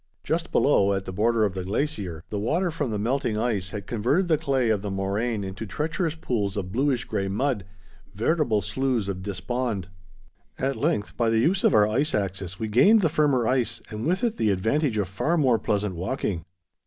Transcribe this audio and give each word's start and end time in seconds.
Just 0.23 0.51
below, 0.51 0.95
at 0.95 1.05
the 1.05 1.11
border 1.13 1.45
of 1.45 1.53
the 1.53 1.63
glacier, 1.63 2.23
the 2.31 2.39
water 2.39 2.71
from 2.71 2.89
the 2.89 2.97
melting 2.97 3.37
ice 3.37 3.69
had 3.69 3.85
converted 3.85 4.27
the 4.29 4.37
clay 4.39 4.69
of 4.71 4.81
the 4.81 4.89
moraine 4.89 5.43
into 5.43 5.67
treacherous 5.67 6.15
pools 6.15 6.57
of 6.57 6.71
bluish 6.71 7.05
gray 7.05 7.27
mud, 7.27 7.65
veritable 8.15 8.61
sloughs 8.63 9.07
of 9.07 9.21
despond. 9.21 9.89
At 10.57 10.75
length, 10.75 11.15
by 11.15 11.29
the 11.29 11.37
use 11.37 11.63
of 11.63 11.75
our 11.75 11.87
ice 11.87 12.15
axes, 12.15 12.57
we 12.59 12.67
gained 12.67 13.01
the 13.03 13.09
firmer 13.09 13.47
ice 13.47 13.79
and 13.91 14.07
with 14.07 14.23
it 14.23 14.37
the 14.37 14.49
advantage 14.49 14.97
of 14.97 15.07
far 15.07 15.37
more 15.37 15.59
pleasant 15.59 15.93
walking. 15.93 16.45